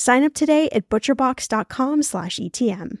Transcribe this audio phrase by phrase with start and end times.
[0.00, 3.00] Sign up today at butcherbox.com slash ETM.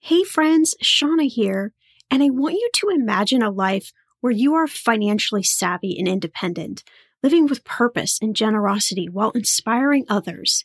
[0.00, 1.74] Hey friends, Shannah here,
[2.10, 6.82] and I want you to imagine a life where you are financially savvy and independent,
[7.22, 10.64] living with purpose and generosity while inspiring others.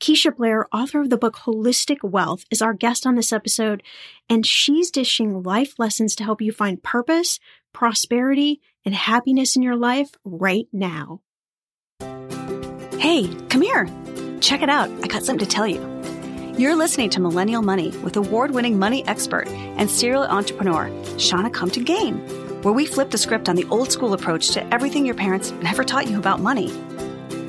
[0.00, 3.82] Keisha Blair, author of the book Holistic Wealth, is our guest on this episode,
[4.30, 7.38] and she's dishing life lessons to help you find purpose,
[7.74, 11.20] prosperity, and happiness in your life right now.
[12.98, 13.86] Hey, come here.
[14.42, 14.90] Check it out.
[15.04, 15.80] I got something to tell you.
[16.58, 21.84] You're listening to Millennial Money with award winning money expert and serial entrepreneur, Shannah Compton
[21.84, 22.18] Game,
[22.62, 25.84] where we flip the script on the old school approach to everything your parents never
[25.84, 26.72] taught you about money.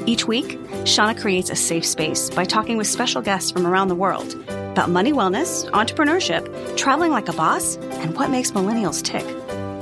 [0.05, 3.95] Each week, Shannah creates a safe space by talking with special guests from around the
[3.95, 9.25] world about money wellness, entrepreneurship, traveling like a boss, and what makes millennials tick.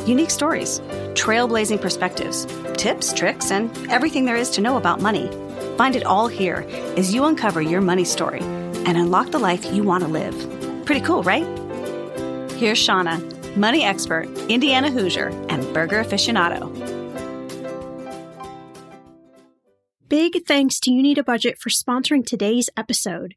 [0.08, 0.80] Unique stories,
[1.16, 2.48] trailblazing perspectives,
[2.78, 5.30] tips, tricks, and everything there is to know about money
[5.78, 6.66] Find it all here
[6.98, 10.36] as you uncover your money story and unlock the life you want to live.
[10.86, 11.46] Pretty cool, right?
[12.54, 13.20] Here's Shannah,
[13.56, 16.70] money expert, Indiana Hoosier, and burger aficionado.
[20.08, 23.34] Big thanks to You Need a Budget for sponsoring today's episode.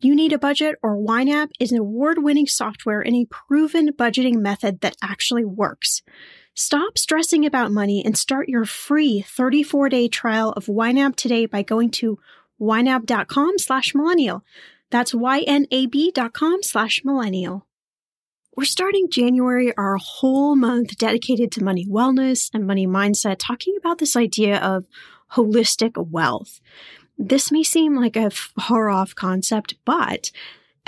[0.00, 4.36] You Need a Budget or YNAB is an award winning software and a proven budgeting
[4.36, 6.02] method that actually works.
[6.60, 11.88] Stop stressing about money and start your free 34-day trial of YNAB today by going
[11.88, 12.18] to
[12.60, 14.42] ynab.com slash millennial.
[14.90, 17.64] That's ynab.com slash millennial.
[18.56, 23.98] We're starting January, our whole month dedicated to money wellness and money mindset, talking about
[23.98, 24.84] this idea of
[25.34, 26.60] holistic wealth.
[27.16, 30.32] This may seem like a far off concept, but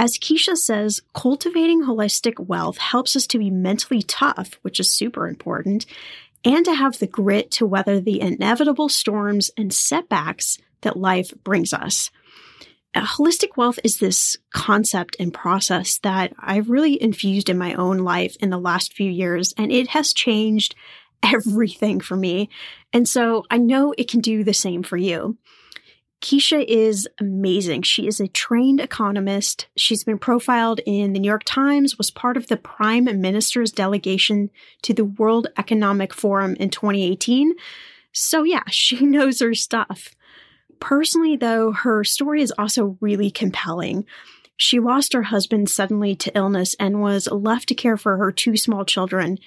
[0.00, 5.28] as Keisha says, cultivating holistic wealth helps us to be mentally tough, which is super
[5.28, 5.84] important,
[6.42, 11.74] and to have the grit to weather the inevitable storms and setbacks that life brings
[11.74, 12.10] us.
[12.94, 17.98] Uh, holistic wealth is this concept and process that I've really infused in my own
[17.98, 20.74] life in the last few years, and it has changed
[21.22, 22.48] everything for me.
[22.90, 25.36] And so I know it can do the same for you.
[26.20, 27.82] Keisha is amazing.
[27.82, 29.68] She is a trained economist.
[29.76, 34.50] She's been profiled in the New York Times, was part of the Prime Minister's delegation
[34.82, 37.54] to the World Economic Forum in 2018.
[38.12, 40.14] So, yeah, she knows her stuff.
[40.78, 44.04] Personally, though, her story is also really compelling.
[44.56, 48.58] She lost her husband suddenly to illness and was left to care for her two
[48.58, 49.38] small children.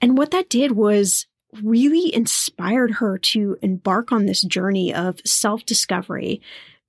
[0.00, 1.26] And what that did was
[1.62, 6.40] really inspired her to embark on this journey of self discovery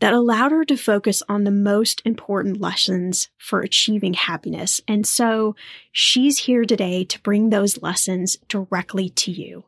[0.01, 4.81] that allowed her to focus on the most important lessons for achieving happiness.
[4.87, 5.55] And so
[5.91, 9.65] she's here today to bring those lessons directly to you.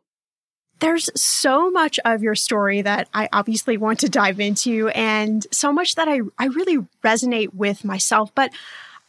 [0.79, 5.71] There's so much of your story that I obviously want to dive into, and so
[5.71, 8.33] much that I, I really resonate with myself.
[8.33, 8.51] But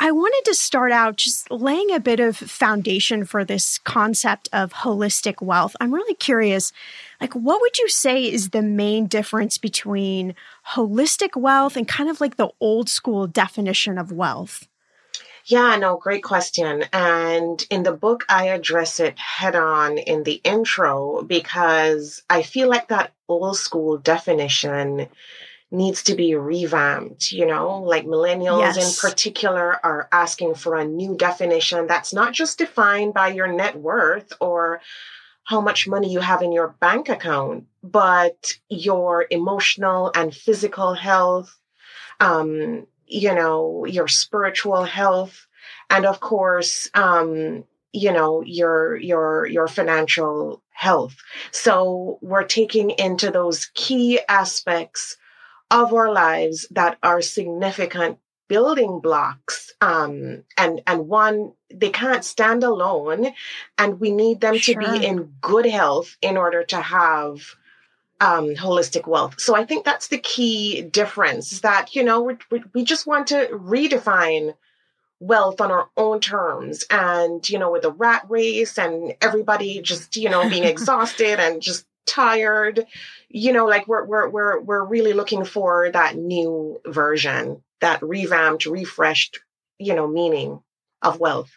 [0.04, 4.70] I wanted to start out just laying a bit of foundation for this concept of
[4.70, 5.74] holistic wealth.
[5.80, 6.72] I'm really curious,
[7.22, 10.34] like, what would you say is the main difference between
[10.74, 14.68] holistic wealth and kind of like the old school definition of wealth?
[15.46, 16.84] Yeah, no, great question.
[16.92, 22.68] And in the book, I address it head on in the intro because I feel
[22.68, 25.08] like that old school definition
[25.74, 28.76] needs to be revamped, you know, like millennials yes.
[29.04, 33.76] in particular are asking for a new definition that's not just defined by your net
[33.76, 34.80] worth or
[35.44, 41.58] how much money you have in your bank account, but your emotional and physical health,
[42.20, 45.46] um, you know, your spiritual health,
[45.90, 51.16] and of course, um, you know, your your your financial health.
[51.50, 55.16] So we're taking into those key aspects
[55.74, 58.16] of our lives that are significant
[58.46, 63.32] building blocks um, and and one they can't stand alone
[63.76, 64.80] and we need them sure.
[64.80, 67.56] to be in good health in order to have
[68.20, 72.62] um, holistic wealth so i think that's the key difference is that you know we,
[72.72, 74.54] we just want to redefine
[75.18, 80.16] wealth on our own terms and you know with the rat race and everybody just
[80.16, 82.86] you know being exhausted and just tired
[83.28, 88.66] you know like we're we're we're we're really looking for that new version that revamped
[88.66, 89.40] refreshed
[89.78, 90.60] you know meaning
[91.02, 91.50] of wealth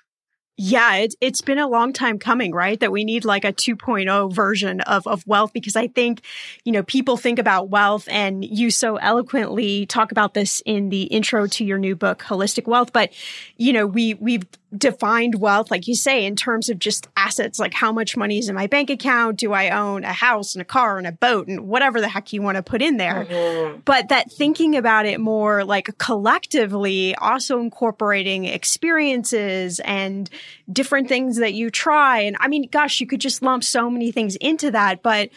[0.59, 2.79] yeah, it's it's been a long time coming, right?
[2.79, 6.23] That we need like a 2.0 version of of wealth because I think,
[6.65, 11.03] you know, people think about wealth and you so eloquently talk about this in the
[11.03, 13.13] intro to your new book, Holistic Wealth, but
[13.57, 17.73] you know, we we've defined wealth like you say in terms of just assets like
[17.73, 20.65] how much money is in my bank account do i own a house and a
[20.65, 23.79] car and a boat and whatever the heck you want to put in there mm-hmm.
[23.85, 30.29] but that thinking about it more like collectively also incorporating experiences and
[30.69, 34.11] different things that you try and i mean gosh you could just lump so many
[34.11, 35.29] things into that but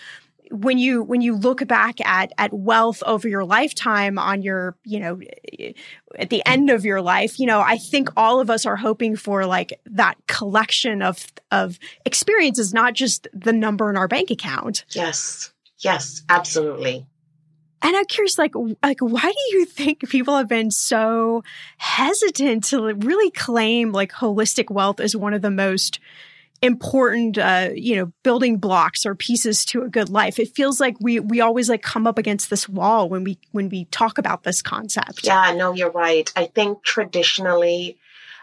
[0.50, 4.99] when you when you look back at at wealth over your lifetime on your you
[4.99, 5.20] know
[6.19, 9.14] at the end of your life you know i think all of us are hoping
[9.14, 14.85] for like that collection of of experiences not just the number in our bank account.
[14.91, 15.52] Yes.
[15.79, 17.06] Yes absolutely.
[17.82, 18.52] And I'm curious, like,
[18.82, 21.43] like, why do you think people have been so
[21.79, 25.99] hesitant to really claim like holistic wealth as one of the most
[26.62, 30.38] important uh, you know building blocks or pieces to a good life.
[30.38, 33.68] It feels like we we always like come up against this wall when we when
[33.68, 35.25] we talk about this concept.
[35.25, 36.30] Yeah no you're right.
[36.37, 37.99] I think traditionally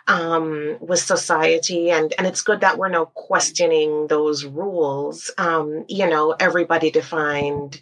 [0.07, 5.29] um, with society and and it's good that we're now questioning those rules.
[5.37, 7.81] Um, you know everybody defined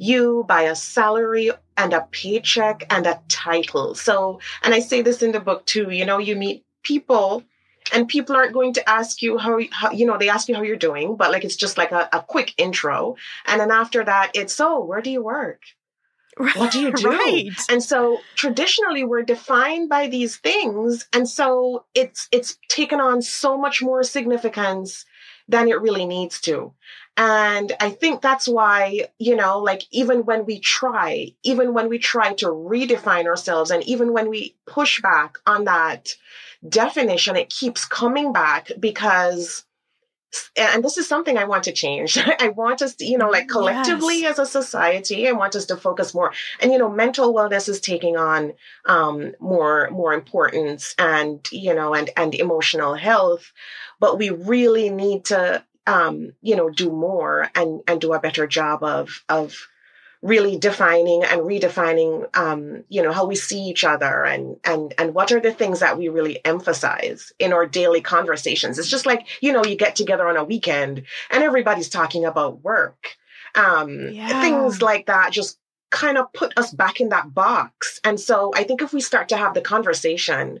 [0.00, 3.94] you by a salary and a paycheck and a title.
[3.94, 7.44] So and i say this in the book too you know you meet people
[7.92, 10.62] and people aren't going to ask you how, how, you know they ask you how
[10.62, 13.16] you're doing but like it's just like a, a quick intro.
[13.46, 15.62] And then after that it's so oh, where do you work?
[16.36, 17.08] What do you do?
[17.08, 17.50] Right.
[17.68, 21.06] and so traditionally we're defined by these things.
[21.12, 25.04] And so it's it's taken on so much more significance
[25.48, 26.74] than it really needs to.
[27.16, 31.98] And i think that's why you know like even when we try even when we
[31.98, 36.14] try to redefine ourselves and even when we push back on that
[36.66, 39.64] definition, it keeps coming back because
[40.58, 42.18] and this is something I want to change.
[42.40, 44.38] I want us to, you know, like collectively yes.
[44.38, 46.32] as a society, I want us to focus more.
[46.60, 48.52] And you know, mental wellness is taking on
[48.86, 53.52] um, more more importance, and you know, and and emotional health.
[54.00, 58.46] But we really need to, um, you know, do more and and do a better
[58.46, 59.56] job of of
[60.20, 65.14] really defining and redefining um, you know how we see each other and and and
[65.14, 68.78] what are the things that we really emphasize in our daily conversations.
[68.78, 72.62] It's just like you know you get together on a weekend and everybody's talking about
[72.62, 73.16] work.
[73.54, 74.42] Um, yeah.
[74.42, 75.58] things like that just
[75.90, 77.98] kind of put us back in that box.
[78.04, 80.60] And so i think if we start to have the conversation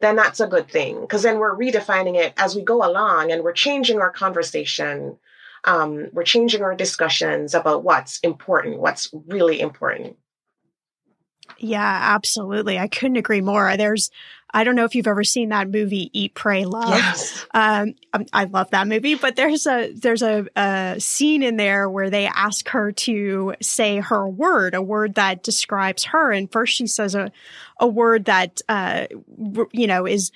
[0.00, 3.42] then that's a good thing because then we're redefining it as we go along and
[3.42, 5.16] we're changing our conversation
[5.64, 10.16] um, we're changing our discussions about what's important, what's really important.
[11.58, 12.78] Yeah, absolutely.
[12.78, 13.76] I couldn't agree more.
[13.76, 14.10] There's,
[14.52, 16.88] I don't know if you've ever seen that movie Eat, Pray, Love.
[16.88, 17.46] Yes.
[17.52, 21.88] Um, um I love that movie, but there's a there's a, a scene in there
[21.90, 26.74] where they ask her to say her word, a word that describes her, and first
[26.74, 27.30] she says a
[27.78, 29.06] a word that uh,
[29.72, 30.30] you know is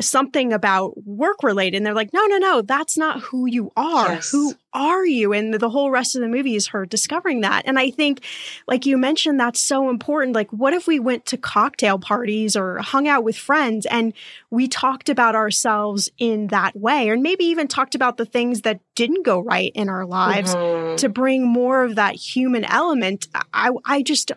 [0.00, 4.14] something about work related and they're like no no no that's not who you are
[4.14, 4.30] yes.
[4.30, 7.78] who are you and the whole rest of the movie is her discovering that and
[7.78, 8.24] i think
[8.66, 12.78] like you mentioned that's so important like what if we went to cocktail parties or
[12.78, 14.12] hung out with friends and
[14.50, 18.80] we talked about ourselves in that way and maybe even talked about the things that
[18.96, 20.96] didn't go right in our lives mm-hmm.
[20.96, 24.32] to bring more of that human element i i just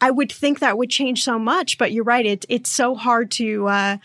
[0.00, 2.24] I would think that would change so much, but you're right.
[2.24, 3.96] It, it's so hard to uh,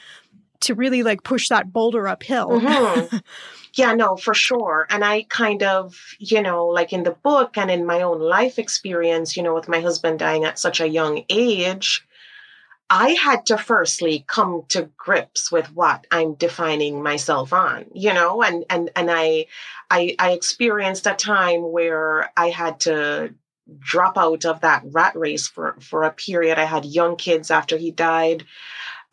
[0.63, 2.49] to really like push that boulder uphill.
[2.49, 3.17] Mm-hmm.
[3.75, 4.87] yeah, no, for sure.
[4.89, 8.59] And I kind of, you know, like in the book and in my own life
[8.59, 12.05] experience, you know, with my husband dying at such a young age,
[12.89, 18.43] I had to firstly come to grips with what I'm defining myself on, you know,
[18.43, 19.47] and and and I
[19.89, 23.33] I I experienced a time where I had to
[23.79, 26.59] drop out of that rat race for for a period.
[26.59, 28.45] I had young kids after he died.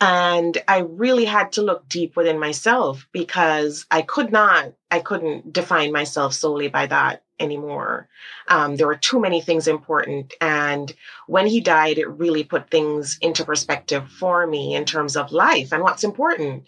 [0.00, 5.52] And I really had to look deep within myself because I could not, I couldn't
[5.52, 8.09] define myself solely by that anymore.
[8.49, 10.33] Um, there were too many things important.
[10.40, 10.92] And
[11.26, 15.73] when he died, it really put things into perspective for me in terms of life
[15.73, 16.64] and what's important.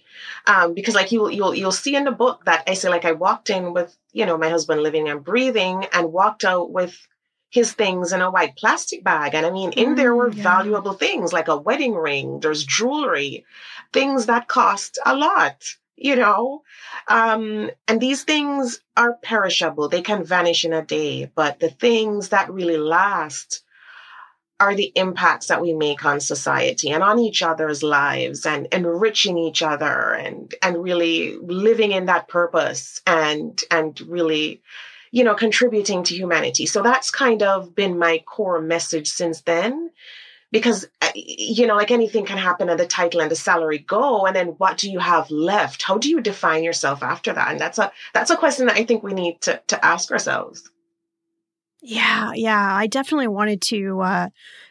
[0.46, 3.12] Um, because like you'll, you'll, you'll see in the book that I say, like I
[3.12, 7.06] walked in with, you know, my husband living and breathing and walked out with
[7.52, 9.34] his things in a white plastic bag.
[9.34, 10.42] And I mean, in there were mm, yeah.
[10.42, 13.44] valuable things like a wedding ring, there's jewelry,
[13.92, 15.62] things that cost a lot,
[15.94, 16.62] you know?
[17.08, 22.30] Um, and these things are perishable, they can vanish in a day, but the things
[22.30, 23.62] that really last
[24.58, 29.36] are the impacts that we make on society and on each other's lives and enriching
[29.36, 34.62] each other and and really living in that purpose and and really
[35.12, 36.66] you know, contributing to humanity.
[36.66, 39.90] So that's kind of been my core message since then.
[40.50, 44.26] Because, uh, you know, like anything can happen and the title and the salary go.
[44.26, 45.82] And then what do you have left?
[45.82, 47.52] How do you define yourself after that?
[47.52, 50.70] And that's a, that's a question that I think we need to, to ask ourselves.
[51.80, 52.32] Yeah.
[52.34, 52.76] Yeah.
[52.76, 54.28] I definitely wanted to, uh,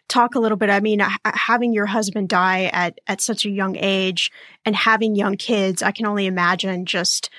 [0.08, 0.70] talk a little bit.
[0.70, 4.30] I mean, having your husband die at, at such a young age
[4.66, 7.32] and having young kids, I can only imagine just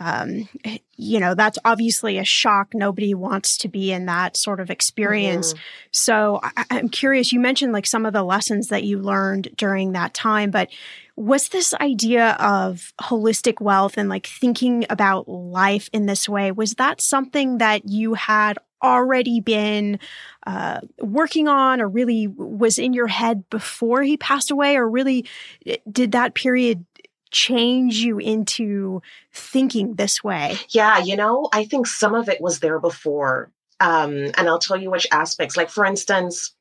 [0.00, 0.48] um,
[0.96, 2.68] you know, that's obviously a shock.
[2.72, 5.52] Nobody wants to be in that sort of experience.
[5.52, 5.62] Mm-hmm.
[5.92, 9.92] So I, I'm curious, you mentioned like some of the lessons that you learned during
[9.92, 10.70] that time, but
[11.16, 16.74] was this idea of holistic wealth and like thinking about life in this way, was
[16.74, 19.98] that something that you had already been
[20.46, 25.26] uh, working on or really was in your head before he passed away or really
[25.66, 26.86] eh, did that period
[27.30, 30.58] change you into thinking this way?
[30.68, 33.50] Yeah, you know, I think some of it was there before.
[33.78, 35.56] Um, and I'll tell you which aspects.
[35.56, 36.54] Like, for instance,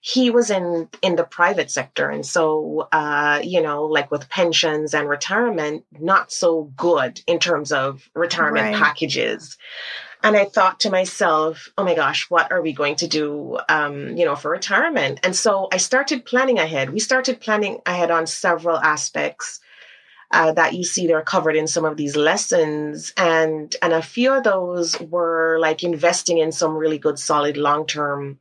[0.00, 4.94] he was in in the private sector and so uh you know like with pensions
[4.94, 8.76] and retirement not so good in terms of retirement right.
[8.76, 9.58] packages
[10.22, 14.16] and i thought to myself oh my gosh what are we going to do um
[14.16, 18.26] you know for retirement and so i started planning ahead we started planning ahead on
[18.26, 19.60] several aspects
[20.30, 23.12] uh, that you see they're covered in some of these lessons.
[23.16, 28.38] And and a few of those were like investing in some really good solid long-term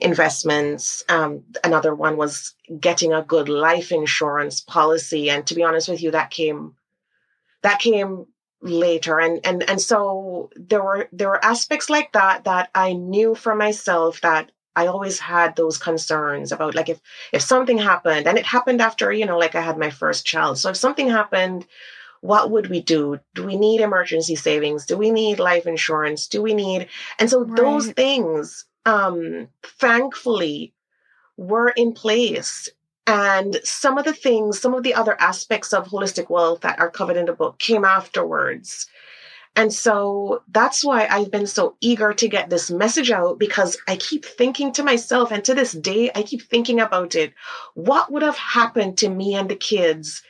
[0.00, 1.04] investments.
[1.08, 5.30] Um, another one was getting a good life insurance policy.
[5.30, 6.74] And to be honest with you that came
[7.62, 8.26] that came
[8.60, 9.18] later.
[9.18, 13.54] And and and so there were there were aspects like that that i knew for
[13.54, 17.00] myself that I always had those concerns about like if
[17.32, 20.58] if something happened and it happened after, you know, like I had my first child.
[20.58, 21.66] So if something happened,
[22.20, 23.18] what would we do?
[23.34, 24.86] Do we need emergency savings?
[24.86, 26.28] Do we need life insurance?
[26.28, 27.56] Do we need and so right.
[27.56, 30.74] those things um thankfully
[31.36, 32.68] were in place
[33.06, 36.90] and some of the things, some of the other aspects of holistic wealth that are
[36.90, 38.88] covered in the book came afterwards.
[39.56, 43.96] And so that's why I've been so eager to get this message out because I
[43.96, 47.32] keep thinking to myself, and to this day, I keep thinking about it.
[47.72, 50.22] What would have happened to me and the kids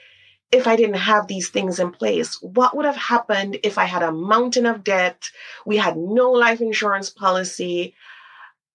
[0.53, 2.41] if I didn't have these things in place?
[2.41, 5.29] What would have happened if I had a mountain of debt?
[5.67, 7.97] We had no life insurance policy.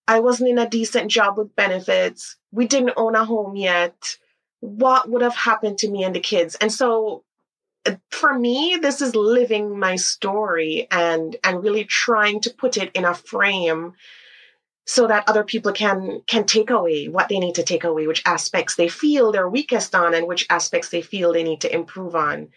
[0.05, 2.35] I wasn't in a decent job with benefits.
[2.51, 4.17] We didn't own a home yet.
[4.59, 6.55] What would have happened to me and the kids?
[6.55, 7.23] And so
[8.09, 13.05] for me this is living my story and and really trying to put it in
[13.05, 13.93] a frame
[14.85, 18.23] so that other people can can take away what they need to take away which
[18.25, 22.15] aspects they feel they're weakest on and which aspects they feel they need to improve
[22.15, 22.49] on.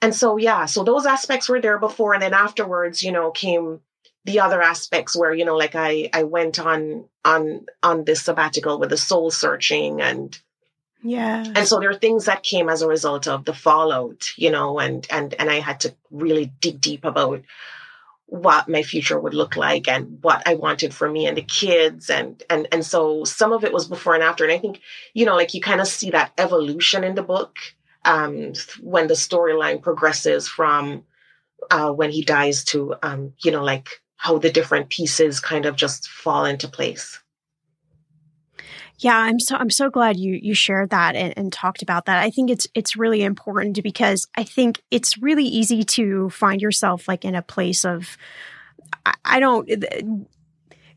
[0.00, 3.80] And so yeah so those aspects were there before and then afterwards you know came
[4.24, 8.78] the other aspects where you know like i i went on on on this sabbatical
[8.78, 10.38] with the soul searching and
[11.02, 11.44] yeah.
[11.54, 14.78] And so there are things that came as a result of the fallout, you know,
[14.78, 17.42] and and and I had to really dig deep about
[18.26, 22.10] what my future would look like and what I wanted for me and the kids
[22.10, 24.82] and and and so some of it was before and after and I think
[25.14, 27.56] you know like you kind of see that evolution in the book
[28.04, 28.52] um
[28.82, 31.04] when the storyline progresses from
[31.70, 35.76] uh when he dies to um you know like how the different pieces kind of
[35.76, 37.20] just fall into place.
[38.98, 42.22] Yeah, I'm so I'm so glad you you shared that and, and, talked about that.
[42.22, 47.06] I think it's it's really important because I think it's really easy to find yourself
[47.06, 48.16] like in a place of
[49.06, 49.68] I, I don't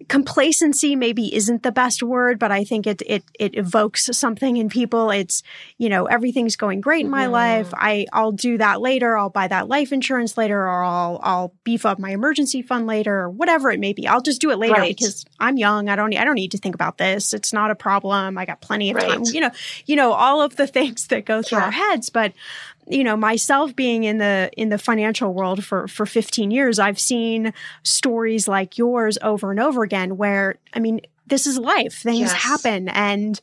[0.07, 4.69] complacency maybe isn't the best word, but I think it it it evokes something in
[4.69, 5.11] people.
[5.11, 5.43] It's
[5.77, 7.33] you know everything's going great in my mm-hmm.
[7.33, 7.73] life.
[7.73, 9.17] I I'll do that later.
[9.17, 13.21] I'll buy that life insurance later, or I'll I'll beef up my emergency fund later,
[13.21, 14.07] or whatever it may be.
[14.07, 14.95] I'll just do it later right.
[14.95, 15.89] because I'm young.
[15.89, 17.33] I don't I don't need to think about this.
[17.33, 18.37] It's not a problem.
[18.37, 19.09] I got plenty of right.
[19.09, 19.23] time.
[19.25, 19.51] You know
[19.85, 21.65] you know all of the things that go through yeah.
[21.65, 22.33] our heads, but
[22.87, 26.99] you know myself being in the in the financial world for for 15 years i've
[26.99, 32.19] seen stories like yours over and over again where i mean this is life things
[32.19, 32.33] yes.
[32.33, 33.41] happen and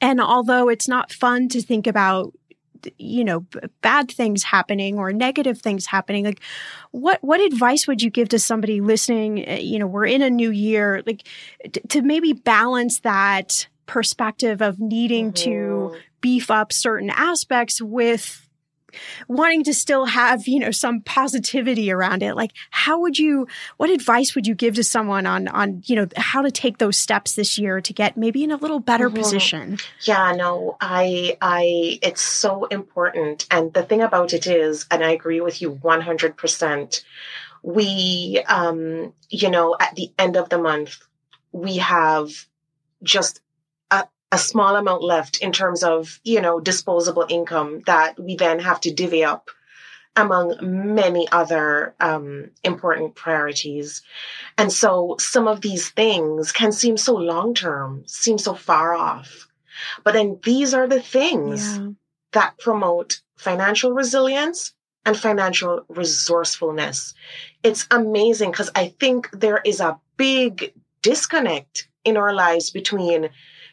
[0.00, 2.32] and although it's not fun to think about
[2.98, 3.46] you know
[3.80, 6.40] bad things happening or negative things happening like
[6.90, 10.30] what what advice would you give to somebody listening eh, you know we're in a
[10.30, 11.26] new year like
[11.72, 15.44] t- to maybe balance that perspective of needing mm-hmm.
[15.44, 18.41] to beef up certain aspects with
[19.28, 22.34] wanting to still have, you know, some positivity around it.
[22.34, 26.06] Like how would you what advice would you give to someone on on, you know,
[26.16, 29.18] how to take those steps this year to get maybe in a little better mm-hmm.
[29.18, 29.78] position?
[30.02, 33.46] Yeah, no, I I it's so important.
[33.50, 37.02] And the thing about it is, and I agree with you 100%,
[37.62, 40.98] we um, you know, at the end of the month,
[41.52, 42.30] we have
[43.02, 43.40] just
[44.32, 48.80] a small amount left in terms of, you know, disposable income that we then have
[48.80, 49.50] to divvy up
[50.16, 54.02] among many other um, important priorities.
[54.58, 59.48] And so some of these things can seem so long term, seem so far off.
[60.02, 61.88] But then these are the things yeah.
[62.32, 67.14] that promote financial resilience and financial resourcefulness.
[67.62, 73.30] It's amazing because I think there is a big disconnect in our lives between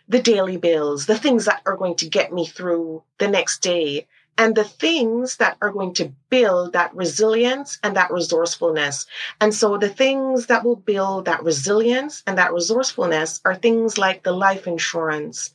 [0.10, 4.08] the daily bills, the things that are going to get me through the next day,
[4.40, 9.06] and the things that are going to build that resilience and that resourcefulness.
[9.40, 14.24] And so the things that will build that resilience and that resourcefulness are things like
[14.24, 15.54] the life insurance,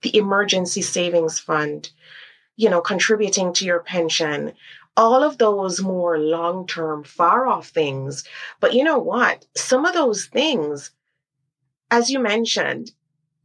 [0.00, 1.90] the emergency savings fund,
[2.56, 4.52] you know, contributing to your pension,
[4.96, 8.24] all of those more long term, far off things.
[8.60, 9.46] But you know what?
[9.54, 10.90] Some of those things,
[11.90, 12.92] as you mentioned,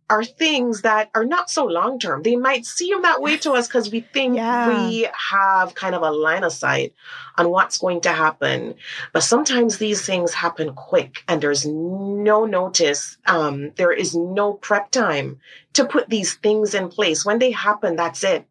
[0.09, 2.23] are things that are not so long term.
[2.23, 4.87] They might seem that way to us because we think yeah.
[4.87, 6.93] we have kind of a line of sight
[7.37, 8.75] on what's going to happen.
[9.11, 13.17] But sometimes these things happen quick and there's no notice.
[13.25, 15.39] Um, there is no prep time
[15.73, 17.25] to put these things in place.
[17.25, 18.47] When they happen, that's it.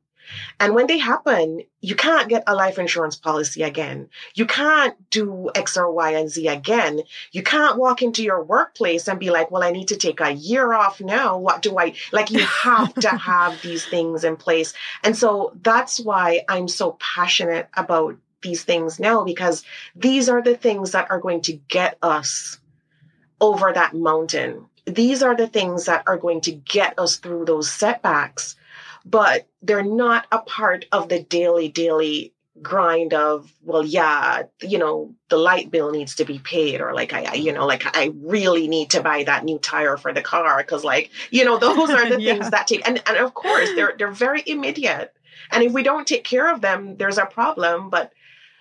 [0.59, 4.09] And when they happen, you can't get a life insurance policy again.
[4.35, 7.01] You can't do X or Y and Z again.
[7.33, 10.33] You can't walk into your workplace and be like, well, I need to take a
[10.33, 11.39] year off now.
[11.39, 12.31] What do I like?
[12.31, 14.73] You have to have these things in place.
[15.05, 20.57] And so that's why I'm so passionate about these things now because these are the
[20.57, 22.59] things that are going to get us
[23.41, 24.67] over that mountain.
[24.87, 28.57] These are the things that are going to get us through those setbacks
[29.09, 35.15] but they're not a part of the daily, daily grind of well yeah you know
[35.29, 38.67] the light bill needs to be paid or like i, you know like i really
[38.67, 42.09] need to buy that new tire for the car because like you know those are
[42.09, 42.33] the yeah.
[42.33, 45.13] things that take and, and of course they're they're very immediate
[45.51, 48.11] and if we don't take care of them there's a problem but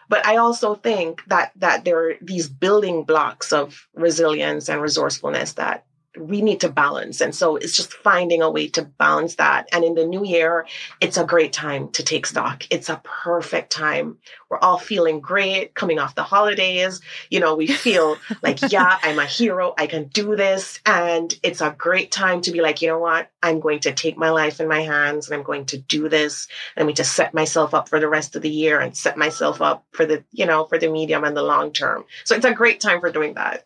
[0.07, 5.53] But I also think that that there are these building blocks of resilience and resourcefulness
[5.53, 5.85] that
[6.17, 7.21] we need to balance.
[7.21, 9.67] And so it's just finding a way to balance that.
[9.71, 10.65] And in the new year,
[11.01, 12.65] it's a great time to take stock.
[12.69, 14.17] It's a perfect time.
[14.49, 17.01] We're all feeling great coming off the holidays.
[17.29, 19.73] You know, we feel like, yeah, I'm a hero.
[19.77, 20.79] I can do this.
[20.85, 23.29] And it's a great time to be like, you know what?
[23.41, 26.47] I'm going to take my life in my hands and I'm going to do this.
[26.75, 29.61] And we just set myself up for the rest of the year and set myself
[29.61, 32.05] up for the, you know, for the medium and the long term.
[32.23, 33.65] So it's a great time for doing that.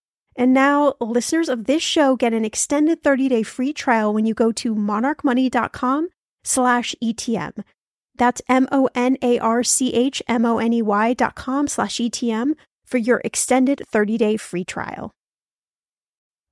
[0.35, 4.51] And now listeners of this show get an extended 30-day free trial when you go
[4.53, 6.09] to monarchmoney.com
[6.43, 7.63] slash ETM.
[8.15, 12.53] That's M-O-N-A-R-C-H-M-O-N-E-Y dot com slash ETM
[12.85, 15.11] for your extended 30-day free trial.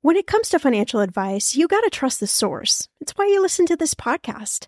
[0.02, 2.88] When it comes to financial advice, you got to trust the source.
[3.02, 4.68] It's why you listen to this podcast.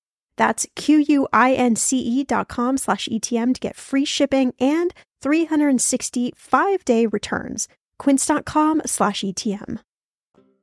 [0.41, 7.67] That's Q-U-I-N-C-E dot com slash ETM to get free shipping and 365 day returns.
[7.99, 9.81] Quince.com slash ETM.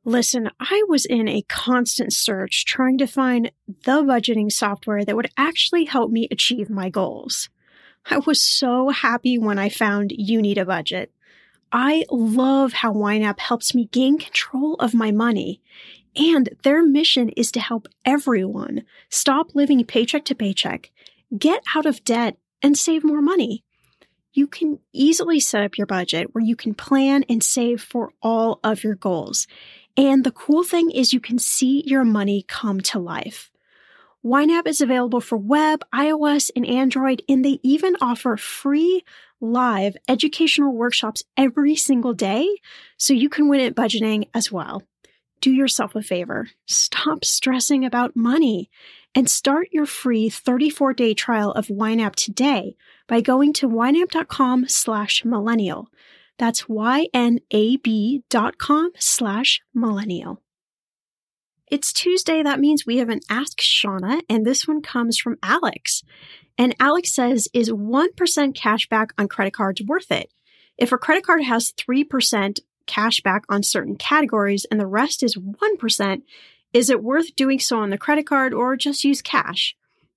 [0.05, 5.31] Listen, I was in a constant search trying to find the budgeting software that would
[5.37, 7.49] actually help me achieve my goals.
[8.11, 11.12] I was so happy when I found You Need a Budget.
[11.71, 15.61] I love how YNAB helps me gain control of my money.
[16.18, 20.90] And their mission is to help everyone stop living paycheck to paycheck,
[21.37, 23.62] get out of debt, and save more money.
[24.33, 28.59] You can easily set up your budget where you can plan and save for all
[28.64, 29.46] of your goals.
[29.96, 33.50] And the cool thing is you can see your money come to life.
[34.24, 39.04] YNAB is available for web, iOS, and Android, and they even offer free
[39.40, 42.48] live educational workshops every single day
[42.96, 44.83] so you can win at budgeting as well.
[45.40, 46.48] Do yourself a favor.
[46.66, 48.70] Stop stressing about money
[49.14, 55.24] and start your free 34 day trial of YNAB today by going to ynab.com slash
[55.24, 55.88] millennial.
[56.38, 60.42] That's ynab dot com slash millennial.
[61.70, 62.42] It's Tuesday.
[62.42, 66.03] That means we have an Ask Shannah, and this one comes from Alex.
[66.57, 70.33] And Alex says, Is 1% cash back on credit cards worth it?
[70.79, 75.37] If a credit card has 3% cash back on certain categories and the rest is
[75.37, 76.22] 1%,
[76.72, 79.77] is it worth doing so on the credit card or just use cash?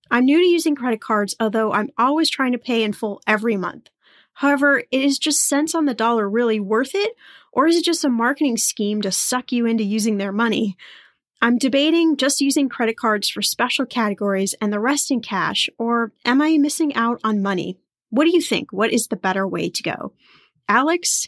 [0.10, 3.56] I'm new to using credit cards, although I'm always trying to pay in full every
[3.56, 3.90] month.
[4.34, 7.16] However, is just cents on the dollar really worth it?
[7.54, 10.78] Or is it just a marketing scheme to suck you into using their money?
[11.42, 16.12] I'm debating just using credit cards for special categories and the rest in cash, or
[16.24, 17.78] am I missing out on money?
[18.10, 18.72] What do you think?
[18.72, 20.14] What is the better way to go?
[20.68, 21.28] Alex,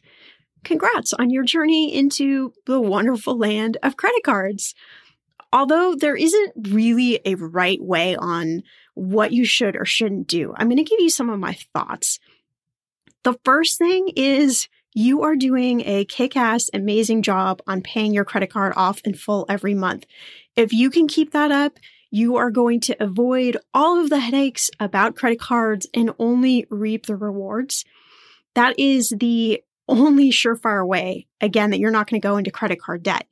[0.63, 4.73] congrats on your journey into the wonderful land of credit cards.
[5.52, 8.63] Although there isn't really a right way on
[8.95, 12.19] what you should or shouldn't do, I'm going to give you some of my thoughts.
[13.23, 18.26] The first thing is you are doing a kick ass, amazing job on paying your
[18.26, 20.06] credit card off in full every month.
[20.56, 21.80] If you can keep that up,
[22.12, 27.08] you are going to avoid all of the headaches about credit cards and only reap
[27.08, 27.86] the rewards.
[28.54, 32.82] That is the only surefire way, again, that you're not going to go into credit
[32.82, 33.28] card debt.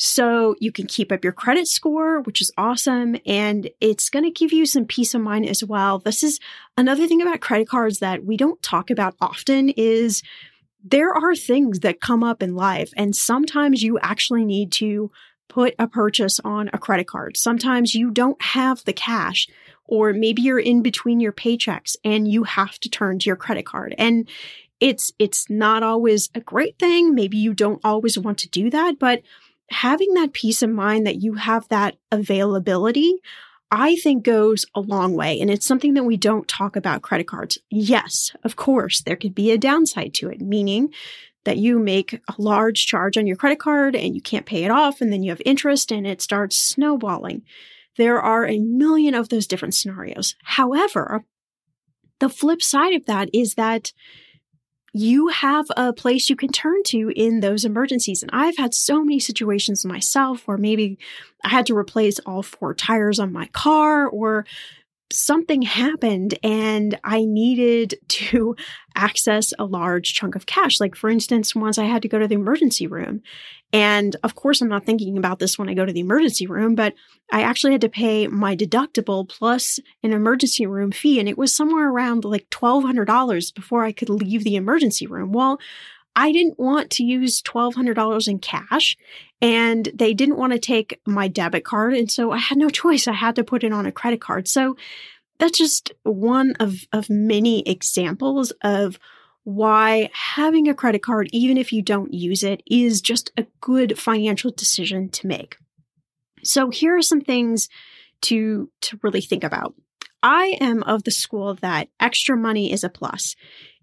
[0.00, 3.16] So you can keep up your credit score, which is awesome.
[3.26, 5.98] And it's going to give you some peace of mind as well.
[5.98, 6.38] This is
[6.76, 10.22] another thing about credit cards that we don't talk about often is
[10.84, 15.10] there are things that come up in life and sometimes you actually need to
[15.48, 17.36] put a purchase on a credit card.
[17.36, 19.48] Sometimes you don't have the cash
[19.86, 23.66] or maybe you're in between your paychecks and you have to turn to your credit
[23.66, 23.94] card.
[23.98, 24.28] And
[24.80, 27.14] it's it's not always a great thing.
[27.14, 29.22] Maybe you don't always want to do that, but
[29.70, 33.16] having that peace of mind that you have that availability,
[33.70, 35.40] I think goes a long way.
[35.40, 37.58] And it's something that we don't talk about credit cards.
[37.70, 40.92] Yes, of course, there could be a downside to it, meaning
[41.44, 44.70] that you make a large charge on your credit card and you can't pay it
[44.70, 45.00] off.
[45.00, 47.42] And then you have interest and it starts snowballing.
[47.96, 50.34] There are a million of those different scenarios.
[50.44, 51.24] However,
[52.20, 53.92] the flip side of that is that
[54.92, 58.22] you have a place you can turn to in those emergencies.
[58.22, 60.98] And I've had so many situations myself where maybe
[61.44, 64.46] I had to replace all four tires on my car or
[65.12, 68.56] something happened and I needed to
[68.94, 70.80] access a large chunk of cash.
[70.80, 73.22] Like, for instance, once I had to go to the emergency room.
[73.72, 76.74] And of course, I'm not thinking about this when I go to the emergency room,
[76.74, 76.94] but
[77.30, 81.20] I actually had to pay my deductible plus an emergency room fee.
[81.20, 85.32] And it was somewhere around like $1,200 before I could leave the emergency room.
[85.32, 85.58] Well,
[86.16, 88.96] I didn't want to use $1,200 in cash
[89.40, 91.94] and they didn't want to take my debit card.
[91.94, 93.06] And so I had no choice.
[93.06, 94.48] I had to put it on a credit card.
[94.48, 94.76] So
[95.38, 98.98] that's just one of, of many examples of
[99.44, 103.98] why having a credit card, even if you don't use it, is just a good
[103.98, 105.56] financial decision to make.
[106.44, 107.68] So here are some things
[108.22, 109.74] to, to really think about.
[110.22, 113.36] I am of the school that extra money is a plus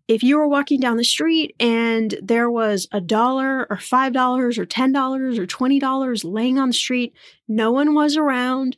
[0.07, 4.57] if you were walking down the street and there was a dollar or five dollars
[4.57, 7.13] or ten dollars or twenty dollars laying on the street,
[7.47, 8.75] no one was around,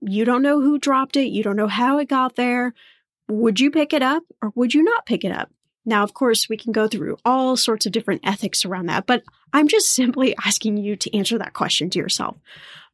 [0.00, 2.74] you don't know who dropped it, you don't know how it got there,
[3.28, 5.50] would you pick it up or would you not pick it up?
[5.88, 9.22] Now, of course, we can go through all sorts of different ethics around that, but
[9.54, 12.36] I'm just simply asking you to answer that question to yourself.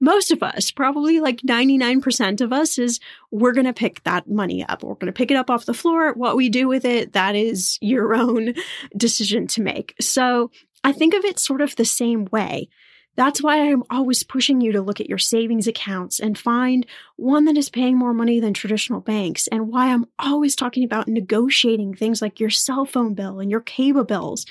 [0.00, 4.64] Most of us, probably like 99% of us, is we're going to pick that money
[4.64, 4.82] up.
[4.82, 6.12] We're going to pick it up off the floor.
[6.12, 8.54] What we do with it, that is your own
[8.96, 9.94] decision to make.
[10.00, 10.50] So
[10.84, 12.68] I think of it sort of the same way.
[13.16, 16.84] That's why I'm always pushing you to look at your savings accounts and find
[17.16, 21.08] one that is paying more money than traditional banks, and why I'm always talking about
[21.08, 24.46] negotiating things like your cell phone bill and your cable bills.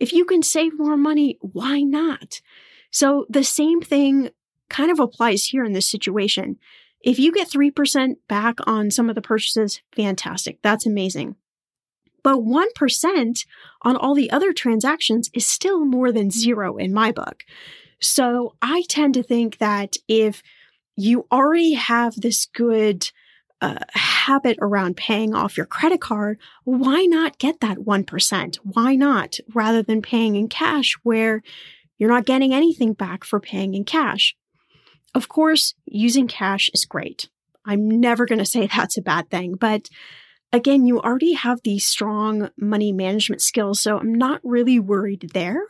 [0.00, 2.40] If you can save more money, why not?
[2.90, 4.30] So the same thing
[4.68, 6.58] kind of applies here in this situation.
[7.02, 10.58] If you get 3% back on some of the purchases, fantastic.
[10.62, 11.36] That's amazing.
[12.22, 13.46] But 1%
[13.82, 17.44] on all the other transactions is still more than zero in my book.
[18.00, 20.42] So I tend to think that if
[20.96, 23.10] you already have this good
[23.60, 28.56] uh, habit around paying off your credit card, why not get that 1%?
[28.62, 31.42] Why not rather than paying in cash where
[31.98, 34.34] you're not getting anything back for paying in cash?
[35.14, 37.28] Of course, using cash is great.
[37.66, 39.88] I'm never going to say that's a bad thing, but
[40.52, 45.62] again, you already have these strong money management skills, so I'm not really worried there.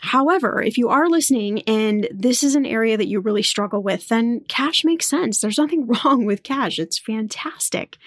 [0.00, 4.08] However, if you are listening and this is an area that you really struggle with,
[4.08, 5.40] then cash makes sense.
[5.40, 6.78] There's nothing wrong with cash.
[6.78, 7.98] It's fantastic.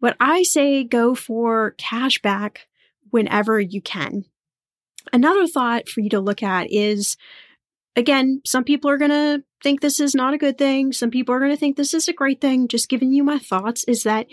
[0.00, 2.68] But I say go for cash back
[3.10, 4.24] whenever you can.
[5.12, 7.16] Another thought for you to look at is
[7.96, 10.92] again, some people are going to think this is not a good thing.
[10.92, 12.68] Some people are going to think this is a great thing.
[12.68, 14.26] Just giving you my thoughts is that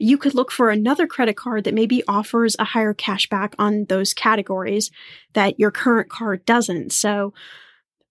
[0.00, 4.14] you could look for another credit card that maybe offers a higher cashback on those
[4.14, 4.90] categories
[5.34, 6.92] that your current card doesn't.
[6.92, 7.32] So,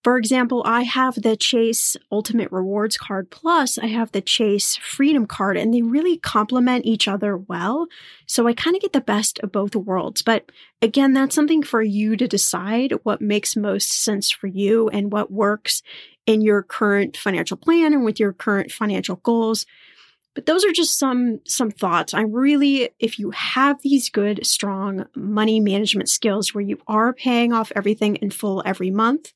[0.03, 5.25] for example, I have the Chase Ultimate Rewards card plus I have the Chase Freedom
[5.25, 7.87] card and they really complement each other well.
[8.25, 10.21] So I kind of get the best of both worlds.
[10.21, 10.49] But
[10.81, 15.29] again, that's something for you to decide what makes most sense for you and what
[15.29, 15.81] works
[16.25, 19.65] in your current financial plan and with your current financial goals.
[20.37, 22.13] But those are just some some thoughts.
[22.13, 27.53] I really if you have these good strong money management skills where you are paying
[27.53, 29.33] off everything in full every month,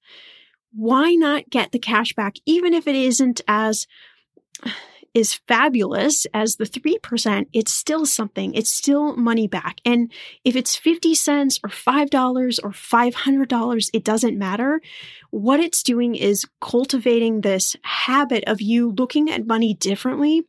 [0.76, 3.88] why not get the cash back even if it isn't as
[5.16, 8.54] is fabulous as the 3%, it's still something.
[8.54, 9.82] It's still money back.
[9.84, 10.10] And
[10.46, 14.80] if it's 50 cents or $5 or $500, it doesn't matter.
[15.32, 20.46] What it's doing is cultivating this habit of you looking at money differently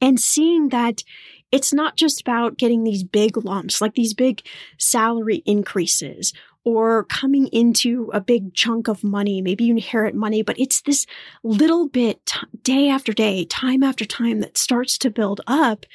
[0.00, 1.02] and seeing that
[1.50, 4.42] it's not just about getting these big lumps, like these big
[4.78, 6.32] salary increases
[6.64, 9.42] or coming into a big chunk of money.
[9.42, 11.06] Maybe you inherit money, but it's this
[11.42, 15.86] little bit t- day after day, time after time that starts to build up.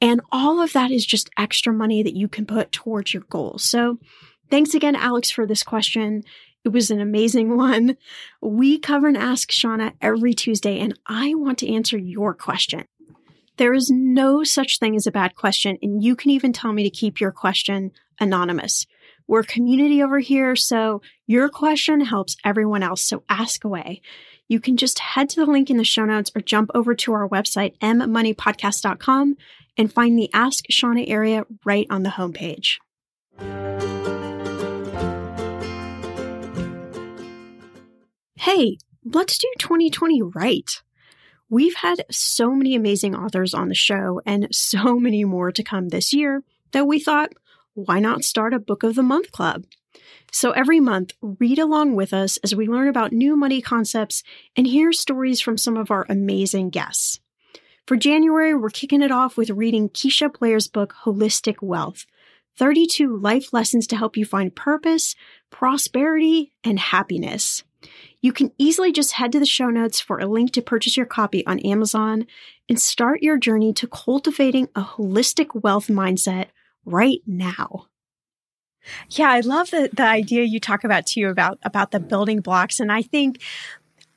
[0.00, 3.64] And all of that is just extra money that you can put towards your goals.
[3.64, 3.98] So
[4.50, 6.22] thanks again, Alex, for this question.
[6.64, 7.96] It was an amazing one.
[8.40, 12.84] We cover and ask Shannah every Tuesday, and I want to answer your question.
[13.58, 16.84] There is no such thing as a bad question, and you can even tell me
[16.84, 18.86] to keep your question anonymous.
[19.28, 24.00] We're community over here, so your question helps everyone else, so ask away.
[24.48, 27.12] you can just head to the link in the show notes or jump over to
[27.14, 29.36] our website, mmoneypodcast.com,
[29.78, 32.78] and find the Ask Shannah area right on the homepage.
[38.36, 40.68] Hey, let's do 2020 right.
[41.52, 45.90] We've had so many amazing authors on the show and so many more to come
[45.90, 47.34] this year that we thought,
[47.74, 49.66] why not start a Book of the Month club?
[50.32, 54.22] So every month, read along with us as we learn about new money concepts
[54.56, 57.20] and hear stories from some of our amazing guests.
[57.86, 62.06] For January, we're kicking it off with reading Keisha Blair's book, Holistic Wealth
[62.56, 65.14] 32 Life Lessons to Help You Find Purpose,
[65.50, 67.62] Prosperity, and Happiness.
[68.22, 71.06] You can easily just head to the show notes for a link to purchase your
[71.06, 72.26] copy on Amazon
[72.68, 76.46] and start your journey to cultivating a holistic wealth mindset
[76.84, 77.88] right now.
[79.10, 82.80] Yeah, I love the, the idea you talk about too about, about the building blocks.
[82.80, 83.42] And I think,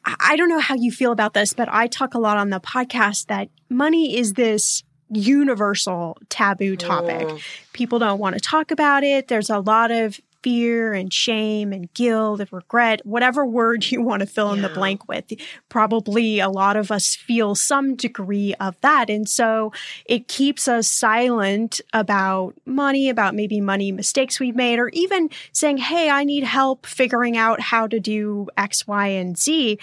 [0.06, 2.60] I don't know how you feel about this, but I talk a lot on the
[2.60, 7.28] podcast that money is this universal taboo topic.
[7.28, 7.41] Mm.
[7.74, 9.28] People don't want to talk about it.
[9.28, 14.20] There's a lot of fear and shame and guilt and regret, whatever word you want
[14.20, 14.54] to fill yeah.
[14.54, 15.34] in the blank with.
[15.70, 19.10] Probably a lot of us feel some degree of that.
[19.10, 19.74] And so
[20.06, 25.78] it keeps us silent about money, about maybe money mistakes we've made, or even saying,
[25.78, 29.80] Hey, I need help figuring out how to do X, Y, and Z.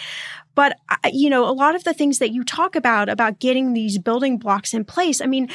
[0.55, 3.73] But, uh, you know, a lot of the things that you talk about, about getting
[3.73, 5.49] these building blocks in place, I mean,